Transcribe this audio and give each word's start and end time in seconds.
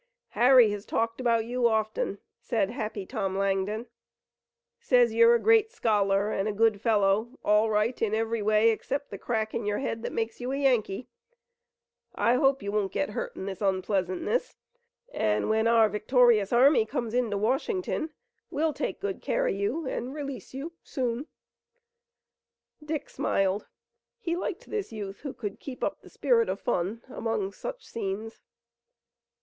"Harry 0.29 0.71
has 0.71 0.83
talked 0.83 1.21
about 1.21 1.45
you 1.45 1.67
often," 1.67 2.17
said 2.39 2.71
Happy 2.71 3.05
Tom 3.05 3.37
Langdon. 3.37 3.85
"Says 4.79 5.13
you're 5.13 5.35
a 5.35 5.39
great 5.39 5.71
scholar, 5.71 6.31
and 6.31 6.47
a 6.47 6.51
good 6.51 6.81
fellow, 6.81 7.37
all 7.45 7.69
right 7.69 8.01
every 8.01 8.41
way, 8.41 8.71
except 8.71 9.11
the 9.11 9.19
crack 9.19 9.53
in 9.53 9.63
your 9.63 9.77
head 9.77 10.01
that 10.01 10.11
makes 10.11 10.41
you 10.41 10.51
a 10.51 10.57
Yankee. 10.57 11.07
I 12.15 12.33
hope 12.33 12.63
you 12.63 12.71
won't 12.71 12.91
get 12.91 13.11
hurt 13.11 13.35
in 13.35 13.45
this 13.45 13.61
unpleasantness, 13.61 14.57
and 15.13 15.51
when 15.51 15.67
our 15.67 15.87
victorious 15.87 16.51
army 16.51 16.87
comes 16.87 17.13
into 17.13 17.37
Washington 17.37 18.09
we'll 18.49 18.73
take 18.73 18.99
good 19.01 19.21
care 19.21 19.45
of 19.47 19.53
you 19.53 19.85
and 19.85 20.15
release 20.15 20.51
you 20.51 20.73
soon." 20.81 21.27
Dick 22.83 23.07
smiled. 23.07 23.67
He 24.17 24.35
liked 24.35 24.67
this 24.71 24.91
youth 24.91 25.19
who 25.19 25.31
could 25.35 25.59
keep 25.59 25.83
up 25.83 26.01
the 26.01 26.09
spirit 26.09 26.49
of 26.49 26.59
fun 26.59 27.03
among 27.07 27.51
such 27.51 27.85
scenes. 27.87 28.41